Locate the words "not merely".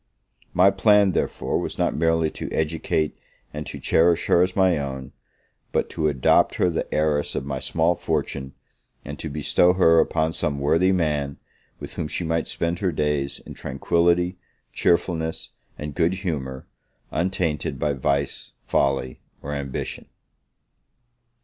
1.77-2.31